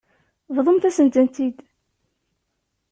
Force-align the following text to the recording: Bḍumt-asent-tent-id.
Bḍumt-asent-tent-id. 0.55 1.57